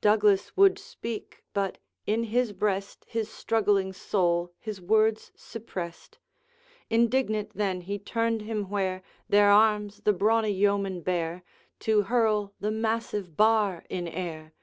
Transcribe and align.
Douglas 0.00 0.56
would 0.56 0.78
speak, 0.78 1.44
but 1.52 1.76
in 2.06 2.24
his 2.32 2.54
breast 2.54 3.04
His 3.06 3.28
struggling 3.30 3.92
soul 3.92 4.54
his 4.58 4.80
words 4.80 5.30
suppressed; 5.36 6.16
Indignant 6.88 7.50
then 7.54 7.82
he 7.82 7.98
turned 7.98 8.40
him 8.40 8.70
where 8.70 9.02
Their 9.28 9.50
arms 9.50 10.00
the 10.04 10.14
brawny 10.14 10.52
yeomen 10.52 11.02
bare, 11.02 11.42
To 11.80 12.04
hurl 12.04 12.54
the 12.58 12.70
massive 12.70 13.36
bar 13.36 13.84
in 13.90 14.08
air. 14.08 14.54